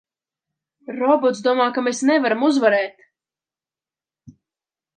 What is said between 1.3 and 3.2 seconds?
domā, ka mēs nevaram uzvarēt!